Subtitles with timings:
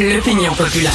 [0.00, 0.92] L'opinion populaire.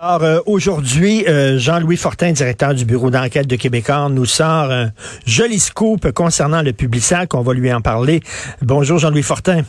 [0.00, 4.90] Alors euh, aujourd'hui, euh, Jean-Louis Fortin, directeur du bureau d'enquête de Québécois, nous sort un
[5.24, 7.34] joli scoop concernant le Publisac.
[7.34, 8.18] On va lui en parler.
[8.60, 9.62] Bonjour Jean-Louis Fortin.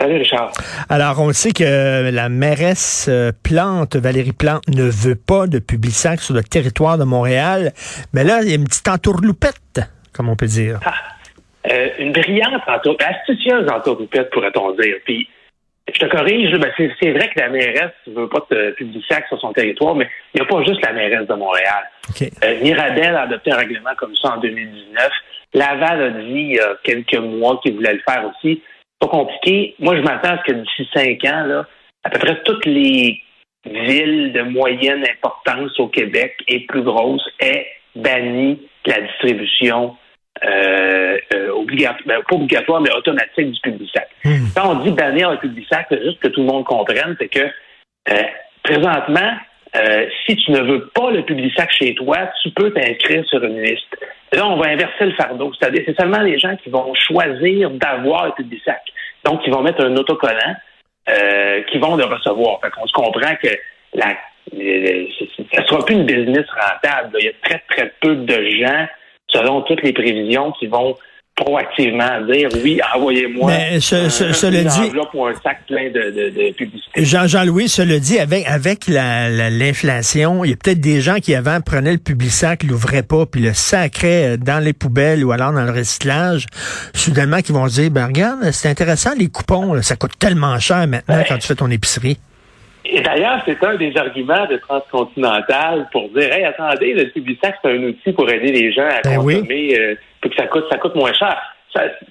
[0.00, 0.50] Salut Richard.
[0.88, 6.20] Alors on sait que la mairesse euh, Plante, Valérie Plante, ne veut pas de Publisac
[6.20, 7.72] sur le territoire de Montréal.
[8.12, 9.82] Mais là, il y a une petite entourloupette,
[10.12, 10.80] comme on peut dire.
[10.84, 10.94] Ah.
[11.70, 14.96] Euh, une brillante entourloupette, astucieuse entourloupette, pourrait-on dire.
[15.04, 15.28] Puis,
[15.92, 19.40] je te corrige, ben c'est vrai que la mairesse ne veut pas de Publisac sur
[19.40, 21.84] son territoire, mais il n'y a pas juste la mairesse de Montréal.
[22.10, 22.30] Okay.
[22.44, 25.10] Euh, Mirabel a adopté un règlement comme ça en 2019.
[25.54, 28.62] Laval a dit il y a quelques mois qu'il voulait le faire aussi.
[28.98, 29.74] Pas compliqué.
[29.78, 31.66] Moi, je m'attends à ce que d'ici cinq ans, là,
[32.04, 33.20] à peu près toutes les
[33.64, 39.96] villes de moyenne importance au Québec et plus grosses aient banni la distribution
[40.44, 44.08] euh, euh, obligatoire, ben, pas obligatoire, mais automatique du Publisac.
[44.24, 44.46] Hmm.
[44.54, 47.46] Quand on dit bannir le Publisac, c'est juste que tout le monde comprenne, c'est que
[48.10, 48.22] euh,
[48.62, 49.32] présentement,
[49.76, 53.60] euh, si tu ne veux pas le Publisac chez toi, tu peux t'inscrire sur une
[53.60, 53.96] liste.
[54.32, 55.52] Là, on va inverser le fardeau.
[55.58, 58.80] C'est-à-dire, c'est seulement les gens qui vont choisir d'avoir le Publisac.
[59.24, 60.54] Donc, ils vont mettre un autocollant
[61.08, 62.60] euh, qui vont le recevoir.
[62.60, 63.48] Fait qu'on se comprend que
[63.94, 64.16] la,
[64.50, 67.16] ça ne sera plus une business rentable.
[67.20, 68.86] Il y a très, très peu de gens
[69.36, 70.94] selon toutes les prévisions, qui vont
[71.34, 75.90] proactivement dire oui, envoyez-moi ce, ce, un, cela une dit, enveloppe ou un sac plein
[75.90, 77.04] de, de, de publicité.
[77.04, 81.16] Jean- Jean-Louis, cela dit, avec, avec la- la- l'inflation, il y a peut-être des gens
[81.16, 85.52] qui avant prenaient le Publisac, l'ouvraient pas, puis le sacraient dans les poubelles ou alors
[85.52, 86.46] dans le recyclage.
[86.94, 90.58] Soudainement, qui vont se dire, ben regarde, c'est intéressant, les coupons, là, ça coûte tellement
[90.58, 91.26] cher maintenant Ouais.
[91.28, 92.16] quand tu fais ton épicerie.
[92.90, 97.70] Et d'ailleurs, c'est un des arguments de Transcontinental pour dire Hey, attendez, le Publisac, c'est
[97.70, 99.34] un outil pour aider les gens à Ben oui.
[99.34, 101.40] consommer euh, pour que ça coûte, ça coûte moins cher.
[101.74, 102.06] Ça, c'est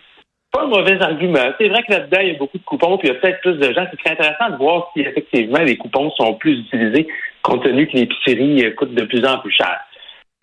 [0.51, 1.53] pas un mauvais argument.
[1.59, 3.41] C'est vrai que là-dedans, il y a beaucoup de coupons, puis il y a peut-être
[3.41, 3.85] plus de gens.
[3.91, 7.07] C'est très intéressant de voir si effectivement les coupons sont plus utilisés,
[7.41, 9.79] compte tenu que l'épicerie euh, coûte de plus en plus cher.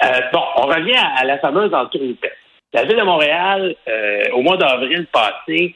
[0.05, 2.37] Euh, bon, on revient à, à la fameuse entourloupette.
[2.75, 5.75] La Ville de Montréal, euh, au mois d'avril passé,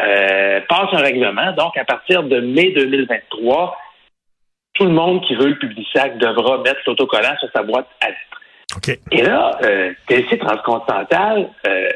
[0.00, 1.52] euh, passe un règlement.
[1.52, 3.76] Donc, à partir de mai 2023,
[4.84, 8.98] tout le monde qui veut le Publisac devra mettre l'autocollant sur sa boîte à lettres.
[9.12, 11.88] Et là, euh, TLC Transcontinental, euh,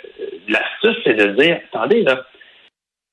[0.48, 2.24] l'astuce, c'est de dire, attendez, là,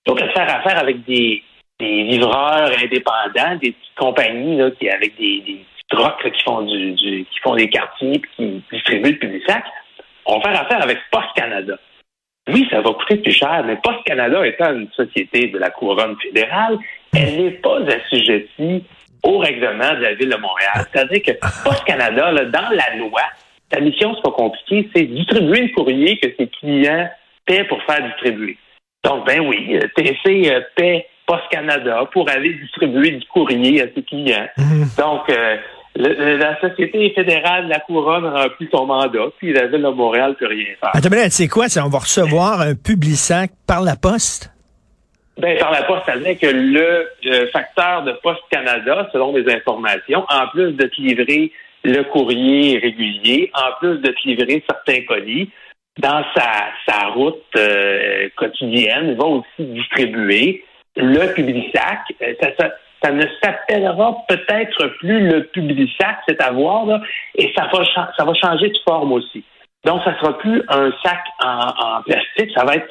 [0.06, 1.44] plutôt que de faire affaire avec des,
[1.82, 6.44] des livreurs indépendants, des petites compagnies là, qui avec des, des petits trucks là, qui
[6.44, 9.64] font du, du- qui font des quartiers puis qui distribuent le Publisac,
[10.26, 11.78] on va faire affaire avec Post Canada.
[12.48, 16.16] Oui, ça va coûter plus cher, mais Post Canada étant une société de la couronne
[16.22, 16.78] fédérale,
[17.14, 18.86] elle n'est pas assujettie
[19.26, 20.86] au règlement de la Ville de Montréal.
[20.94, 21.32] C'est-à-dire que
[21.68, 23.22] Post Canada, là, dans la loi,
[23.74, 27.10] sa mission, c'est pas compliqué, c'est distribuer le courrier que ses clients
[27.46, 28.58] paient pour faire distribuer.
[29.04, 33.86] Donc, ben oui, euh, TC euh, paie Post Canada pour aller distribuer du courrier à
[33.96, 34.48] ses clients.
[34.58, 34.86] Mhm.
[34.98, 35.58] Donc, euh,
[35.96, 40.32] le- la Société fédérale de la Couronne remplit son mandat, puis la Ville de Montréal
[40.32, 40.92] ne peut rien faire.
[40.94, 41.68] Attends, mais sais quoi?
[41.70, 44.52] c'est On va recevoir un Publisac par la poste?
[45.38, 50.26] Ben, par la poste, c'est-à-dire que le euh, facteur de Poste Canada, selon les informations,
[50.30, 51.52] en plus de te livrer
[51.84, 55.50] le courrier régulier, en plus de te livrer certains colis,
[56.00, 60.64] dans sa, route euh, quotidienne, va aussi distribuer
[60.96, 62.00] le Publisac.
[62.22, 62.72] Euh, Ça, ça,
[63.04, 67.02] ça ne s'appellera peut-être plus le Publisac, c'est à voir, là,
[67.36, 67.84] et ça va,
[68.18, 69.44] ça va changer de forme aussi.
[69.86, 72.88] Donc, ça sera plus un sac en, plastique, ça va être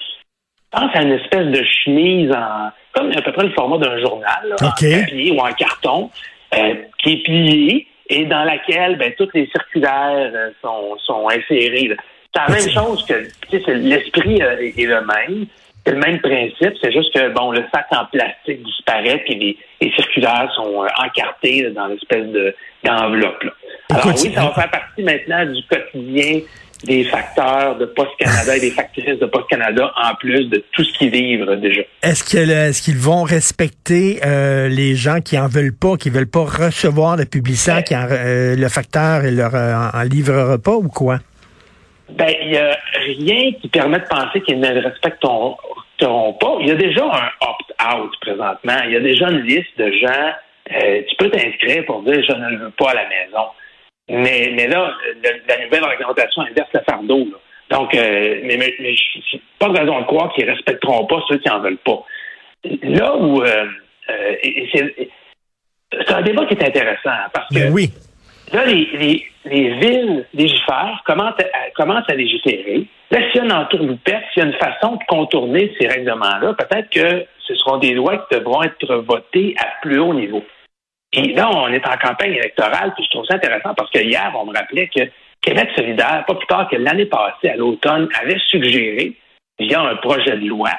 [0.75, 4.41] pense à une espèce de chemise en comme à peu près le format d'un journal,
[4.49, 4.71] là, en
[5.01, 6.11] papier ou en carton,
[6.55, 11.91] euh, qui est plié et dans laquelle ben, toutes les circulaires euh, sont, sont insérées.
[12.34, 13.15] C'est la même chose que
[13.51, 15.47] tu sais, c'est- l'esprit euh, est, est le même.
[15.87, 19.59] C'est le même principe, c'est juste que bon, le sac en plastique disparaît puis les,
[19.83, 23.43] les circulaires sont euh, encartés là, dans l'espèce de d'enveloppe.
[23.43, 23.51] là.
[23.91, 26.41] Alors oui, ça va faire partie maintenant du quotidien
[26.83, 30.85] des facteurs de Post Canada et des factrices de Post Canada en plus de tout
[30.85, 31.83] ce qu'ils livrent déjà.
[32.03, 37.16] Est-ce qu'ils vont respecter euh, les gens qui en veulent pas, qui veulent pas recevoir
[37.16, 41.19] le Publisac, qui en- euh, le facteur leur euh, en, en livrera pas ou quoi?
[42.10, 42.77] Ben, il n'y a
[43.07, 45.57] rien qui permet de penser qu'ils ne le respecteront
[45.98, 46.57] pas.
[46.60, 48.78] Il y a déjà un opt-out présentement.
[48.87, 50.33] Il y a déjà une liste de gens.
[50.72, 53.45] euh, tu peux t'inscrire pour dire je ne le veux pas à la maison.
[54.09, 54.92] Mais, mais là,
[55.22, 57.18] le- la nouvelle réglementation inverse le fardeau.
[57.30, 57.39] là.
[57.71, 58.59] Donc, euh, mais,
[59.59, 62.04] pas de raison de croire qu'ils respecteront pas ceux qui en veulent pas.
[62.83, 63.66] Là où euh,
[64.10, 64.34] euh,
[65.92, 67.91] c'est un débat qui est intéressant hein, parce que Ben oui.
[68.53, 72.86] là, les, villes légifèrent, commencent à, commencent à légiférer.
[73.10, 76.54] Là, s'il y a une entourloupette, s'il y a une façon de contourner ces règlements-là,
[76.54, 80.42] peut-être que ce seront des lois qui devront être votées à plus haut niveau.
[81.15, 84.33] Et là, on est en campagne électorale, puis je trouve ça intéressant parce que hier,
[84.37, 85.03] on me rappelait que
[85.41, 89.13] Québec solidaire, pas plus tard que l'année passée, à l'automne, avait suggéré,
[89.59, 90.71] via un projet de loi,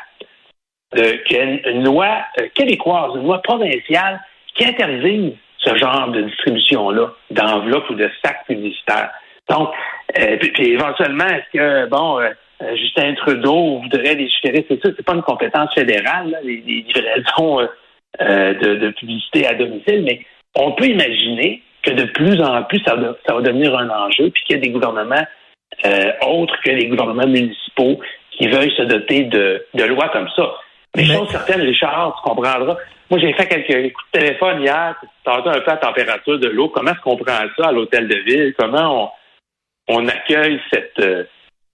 [0.98, 1.14] euh,
[1.66, 4.20] une, loi euh, québécoise, une loi provinciale
[4.56, 9.12] qui interdise ce genre de distribution-là, d'enveloppes ou de sacs publicitaires.
[9.50, 9.70] Donc,
[10.20, 12.20] euh, puis, éventuellement, est-ce que, bon,
[12.76, 17.68] Justin Trudeau voudrait légiférer, c'est ça, c'est pas une compétence fédérale, les, livraisons
[18.20, 20.22] de, publicité à domicile, mais
[20.56, 24.30] on peut imaginer que de plus en plus, ça va, ça va devenir un enjeu,
[24.30, 25.26] puis qu'il y a des gouvernements
[26.26, 28.00] autres que les gouvernements municipaux
[28.32, 30.54] qui veuillent se doter de, de lois comme ça.
[30.96, 32.78] Mais, chose certaine, Richard, tu comprendras.
[33.10, 36.70] Moi, j'ai fait quelques coups de téléphone hier, tu un peu la température de l'eau.
[36.70, 38.54] Comment est-ce qu'on prend ça à l'hôtel de ville?
[38.58, 39.12] Comment
[39.88, 41.24] on, on accueille cette, euh,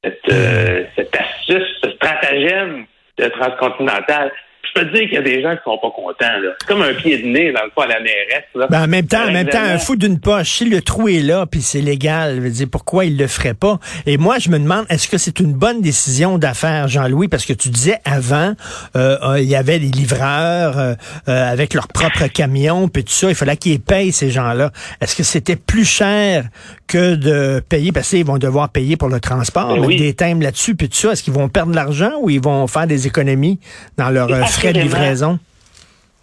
[0.04, 2.86] cette, euh, cette astuce, ce stratagème
[3.18, 4.32] de transcontinental?
[4.64, 6.54] Je peux te dire qu'il y a des gens qui sont pas contents.
[6.60, 8.46] C'est comme un pied de nez dans le pas à la mairesse.
[8.56, 8.68] Là.
[8.70, 10.50] Ben, en même temps, en même temps, un fou d'une poche.
[10.50, 13.54] Si le trou est là, puis c'est légal, je veux dire, pourquoi il le ferait
[13.54, 13.80] pas?
[14.06, 17.28] Et moi, je me demande, est-ce que c'est une bonne décision d'affaires, Jean-Louis?
[17.28, 18.54] Parce que tu disais avant,
[18.96, 20.94] euh, euh il y avait des livreurs euh,
[21.28, 24.72] euh, avec leurs propres camions, puis tout ça, il fallait qu'ils payent ces gens-là.
[25.02, 26.46] Est-ce que c'était plus cher
[26.88, 30.76] que de payer, parce qu'ils vont devoir payer pour le transport, ben des thèmes là-dessus,
[30.76, 33.60] puis tout ça, est-ce qu'ils vont perdre de l'argent ou ils vont faire des économies
[33.98, 35.40] dans leur frais de livraison?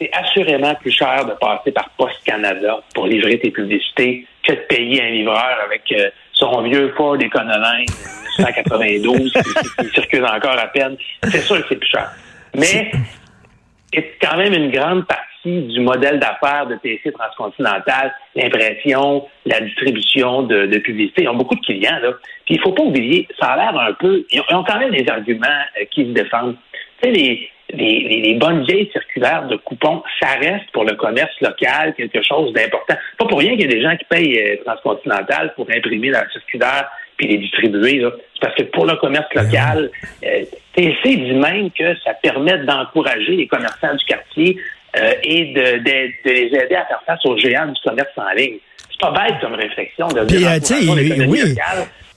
[0.01, 4.61] C'est assurément plus cher de passer par Post Canada pour livrer tes publicités que de
[4.69, 7.87] payer un livreur avec euh, son vieux Ford Econoline
[8.39, 10.97] 1992 qui, circule encore à peine.
[11.25, 12.11] C'est sûr que c'est plus cher.
[12.55, 12.93] Mais
[13.93, 20.43] c'est quand même une grande partie du modèle d'affaires de TC Transcontinental, l'impression, la distribution
[20.43, 21.23] de, de, publicité.
[21.23, 22.13] Ils ont beaucoup de clients, là.
[22.45, 24.25] Puis il faut pas oublier, ça a l'air un peu.
[24.31, 25.47] Ils ont, quand même des arguments
[25.81, 26.57] euh, qui se défendent.
[27.03, 31.35] Tu sais, les, les, les, bonnes vieilles circulaires de coupons, ça reste pour le commerce
[31.41, 32.95] local quelque chose d'important.
[33.19, 36.29] Pas pour rien qu'il y a des gens qui payent euh, Transcontinental pour imprimer la
[36.31, 36.89] circulaire
[37.19, 38.03] puis les distribuer.
[38.33, 39.91] C'est parce que pour le commerce local,
[40.25, 40.45] euh,
[40.75, 44.57] TC dit même que ça permet d'encourager les commerçants du quartier
[44.97, 48.59] euh, et de, de, les aider à faire face aux géants du commerce en ligne.
[48.91, 51.41] C'est pas bête comme réflexion de dire euh, oui.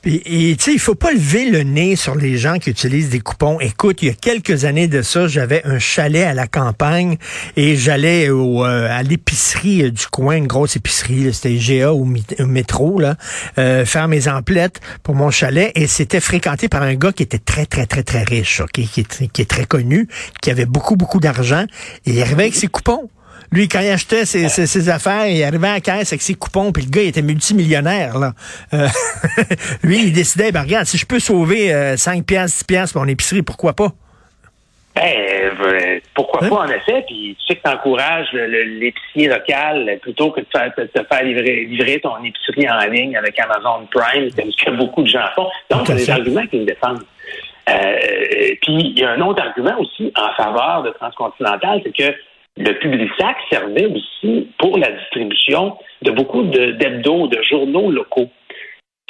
[0.03, 3.19] Et tu sais, il faut pas lever le nez sur les gens qui utilisent des
[3.19, 3.59] coupons.
[3.59, 7.17] Écoute, il y a quelques années de ça, j'avais un chalet à la campagne
[7.55, 12.11] et j'allais au, euh, à l'épicerie euh, du coin, une grosse épicerie, c'était GA ou
[12.39, 13.15] métro, là,
[13.59, 17.37] euh, faire mes emplettes pour mon chalet et c'était fréquenté par un gars qui était
[17.37, 20.07] très, très, très, très riche, ok, qui, est, qui est très connu,
[20.41, 21.65] qui avait beaucoup, beaucoup d'argent
[22.07, 23.07] et il arrivait avec ses coupons.
[23.51, 26.71] Lui, quand il achetait ses, ses, affaires, il arrivait à la caisse avec ses coupons,
[26.71, 28.17] puis le gars, il était multimillionnaire.
[28.17, 28.31] Là.
[28.73, 28.87] Euh,
[29.83, 33.09] lui, il décidait, ben regarde, si je peux sauver 5 piastres, 10 piastres pour mon
[33.09, 33.89] épicerie, pourquoi pas?
[34.95, 36.49] Ben, euh, pourquoi hein?
[36.49, 37.03] pas, en effet.
[37.07, 41.65] Puis tu sais que tu encourages l'épicier local plutôt que de te, te faire livrer,
[41.65, 45.49] livrer, ton épicerie en ligne avec Amazon Prime, ce que beaucoup de gens font.
[45.69, 47.03] Donc, a des arguments qui me défendent.
[47.69, 52.13] Euh, puis, il y a un autre argument aussi en faveur de Transcontinental, c'est que
[52.57, 58.29] le Publisac servait aussi pour la distribution de beaucoup d'hebdos, de, journaux locaux.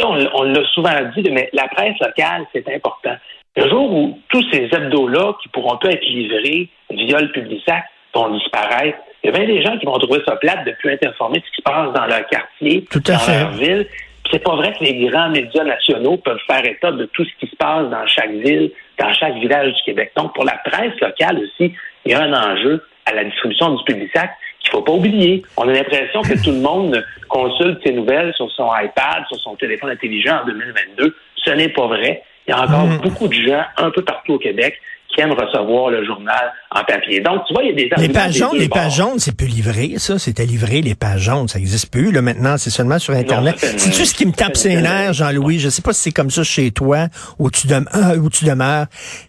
[0.04, 3.16] On, l'a souvent dit, mais la presse locale, c'est important.
[3.56, 7.84] Le jour où tous ces hebdos-là, qui pourront pas être livrés via le Publisac,
[8.14, 10.92] vont disparaître, il y a bien des gens qui vont trouver ça plate de plus
[10.92, 13.88] être informés de ce qui se passe dans leur quartier, dans leur ville.
[14.32, 17.52] C'est pas vrai que les grands médias nationaux peuvent faire état de tout ce qui
[17.52, 20.12] se passe dans chaque ville, dans chaque village du Québec.
[20.16, 21.74] Donc, pour la presse locale aussi,
[22.06, 25.44] il y a un enjeu à la distribution du Publisac qu'il faut pas oublier.
[25.58, 29.56] On a l'impression que tout le monde consulte ses nouvelles sur son iPad, sur son
[29.56, 31.16] téléphone intelligent en 2022.
[31.36, 32.24] Ce n'est pas vrai.
[32.48, 32.98] Il y a encore mm.
[32.98, 34.80] beaucoup de gens un peu partout au Québec
[35.14, 37.20] qui aiment recevoir le journal en papier.
[37.20, 39.48] Donc, tu vois, il y a des Les pages jaunes, les pages jaunes, c'est plus
[39.48, 40.18] livré, ça.
[40.18, 41.48] C'était livré, les pages jaunes.
[41.48, 42.12] Ça n'existe plus.
[42.12, 43.56] Là, maintenant, c'est seulement sur Internet.
[43.60, 45.60] C'est tout ce qui me tape ses nerfs, Jean-Louis?
[45.60, 47.08] Je sais pas si c'est comme ça chez toi,
[47.40, 48.86] où tu, où tu demeures.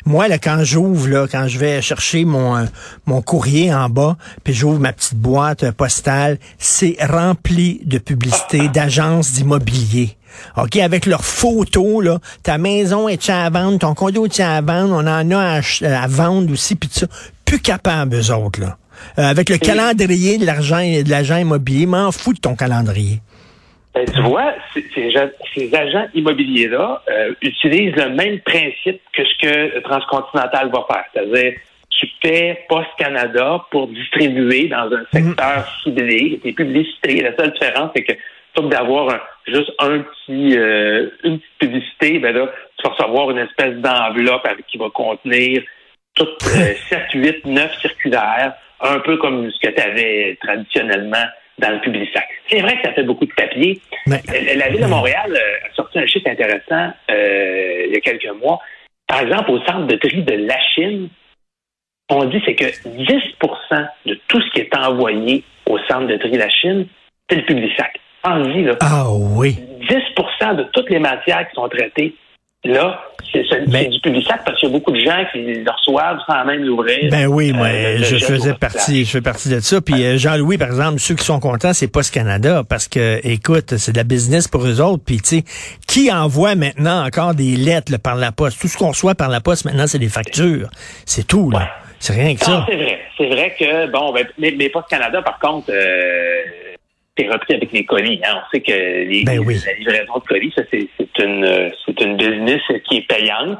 [0.06, 2.64] Moi, là, quand j'ouvre, là, quand je vais chercher mon, euh,
[3.06, 9.32] mon courrier en bas, puis j'ouvre ma petite boîte postale, c'est rempli de publicités d'agences
[9.32, 10.16] d'immobilier.
[10.56, 14.94] OK, avec leurs photos, là, ta maison est à vendre, ton condo est à vendre,
[14.94, 17.06] on en a à, vendre aussi, puis ça.
[17.44, 18.76] Plus capable, eux autres, là.
[19.18, 23.18] Euh, avec le calendrier de l'argent de l'agent immobilier, m'en fous de ton calendrier.
[23.94, 30.70] Ben, tu vois, ces, agents immobiliers-là euh, utilisent le même principe que ce que Transcontinental
[30.72, 31.04] va faire.
[31.12, 31.54] C'est-à-dire,
[31.90, 37.22] tu paies Post Canada pour distribuer dans un secteur ciblé tes publicités.
[37.22, 38.14] La seule différence, c'est que
[38.52, 43.30] plutôt que d'avoir juste un petit, euh, une petite publicité, ben là, tu vas recevoir
[43.30, 45.62] une espèce d'enveloppe qui va contenir
[46.14, 51.24] toutes 7, 8, 9 circulaires, un peu comme ce que tu avais traditionnellement
[51.58, 52.28] dans le public sac.
[52.48, 53.80] C'est vrai que ça fait beaucoup de papier.
[54.06, 58.30] La, Ville de Montréal euh, a sorti un chiffre intéressant euh, il y a quelques
[58.42, 58.58] mois.
[59.06, 61.08] Par exemple, au centre de tri de la Chine,
[62.08, 66.30] on dit c'est que 10% de tout ce qui est envoyé au centre de tri
[66.30, 66.86] de la Chine,
[67.28, 67.98] c'est le public sac.
[68.24, 68.76] Là.
[68.80, 69.58] Ah oui.
[69.88, 72.14] 10% de toutes les matières qui sont traitées
[72.64, 73.02] Là,
[73.32, 73.42] c'est
[73.88, 77.10] du public parce qu'il y a beaucoup de gens qui le reçoivent sans même l'ouvrir.
[77.10, 79.80] Ben oui, moi, euh, je faisais partie, je fais partie de ça.
[79.80, 83.76] Puis euh, Jean-Louis, par exemple, ceux qui sont contents, c'est Post Canada parce que, écoute,
[83.78, 85.02] c'est de la business pour eux autres.
[85.04, 85.44] Puis tu sais,
[85.88, 88.60] qui envoie maintenant encore des lettres par la poste?
[88.60, 90.68] Tout ce qu'on reçoit par la poste maintenant, c'est des factures.
[91.04, 91.68] C'est tout là.
[91.98, 92.64] C'est rien que ça.
[92.68, 93.00] C'est vrai.
[93.18, 95.66] C'est vrai que bon, ben, mais, mais Post Canada, par contre.
[95.70, 96.71] Euh,
[97.16, 98.20] c'est repris avec les colis.
[98.24, 98.38] Hein.
[98.38, 100.88] On sait que les, ben la livraison de colis, ça c'est
[101.18, 103.58] une c'est une business qui est payante.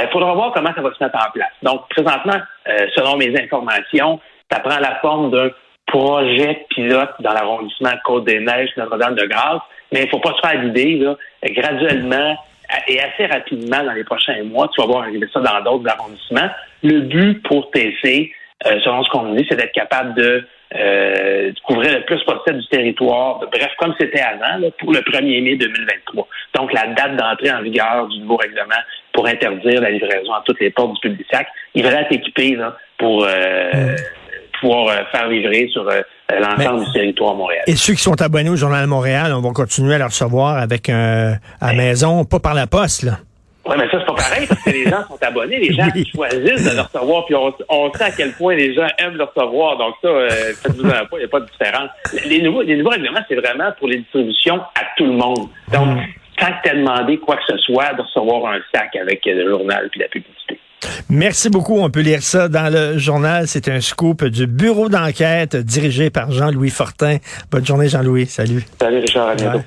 [0.00, 1.52] Il faudra voir comment ça va se mettre en place.
[1.62, 4.18] Donc, présentement, euh, selon mes informations,
[4.50, 5.50] ça prend la forme d'un
[5.86, 9.60] projet pilote dans l'arrondissement Côte-des-Neiges, Notre-Dame-de-Grâce,
[9.92, 11.04] mais il ne faut pas se faire l'idée,
[11.42, 12.36] graduellement
[12.86, 16.50] et assez rapidement dans les prochains mois, tu vas voir arriver ça dans d'autres arrondissements.
[16.82, 18.32] Le but pour TC,
[18.66, 22.60] euh, selon ce qu'on nous dit, c'est d'être capable de euh, couvrir le plus possible
[22.60, 26.28] du territoire, bref, comme c'était avant, pour le 1er mai 2023.
[26.54, 28.80] Donc, la date d'entrée en vigueur du nouveau règlement
[29.12, 32.56] pour interdire la livraison à toutes les portes du public sac, il va être équipé
[32.98, 33.96] pour euh,
[34.60, 37.64] pouvoir euh, faire livrer sur l'ensemble du territoire montréal.
[37.66, 40.56] Et ceux qui sont abonnés au Journal de Montréal, on va continuer à le recevoir
[40.56, 43.18] avec un à la maison, pas par la poste, là.
[43.66, 46.64] Oui, mais ça, c'est pas pareil parce que les gens sont abonnés, les gens choisissent
[46.64, 49.76] de le recevoir, puis on, sait à quel point les gens aiment le recevoir.
[49.76, 50.28] Donc ça, euh,
[50.62, 51.90] faites-vous un pas, il n'y a pas de différence.
[52.26, 55.48] Les nouveaux, les nouveaux règlements, c'est vraiment pour les distributions à tout le monde.
[55.72, 56.00] Donc, mm.
[56.38, 59.48] tant que tu as demandé quoi que ce soit, de recevoir un sac avec le
[59.48, 60.58] journal puis la publicité.
[61.10, 61.78] Merci beaucoup.
[61.78, 63.46] On peut lire ça dans le journal.
[63.46, 67.18] C'est un scoop du bureau d'enquête dirigé par Jean-Louis Fortin.
[67.50, 68.26] Bonne journée, Jean-Louis.
[68.26, 68.64] Salut.
[68.80, 69.28] Salut, Richard.
[69.28, 69.60] À bientôt.